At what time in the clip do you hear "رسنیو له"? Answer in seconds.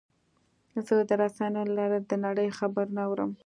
1.21-1.73